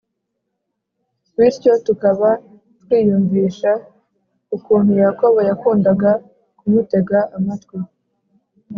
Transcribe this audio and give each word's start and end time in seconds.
bityo 1.35 1.73
tukaba 1.85 2.29
twiyumvisha 2.81 3.71
ukuntu 4.55 4.91
Yakobo 5.03 5.37
yakundaga 5.49 6.11
kumutega 6.57 7.19
amatwi 7.37 7.77